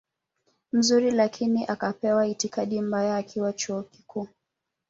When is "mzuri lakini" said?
0.71-1.65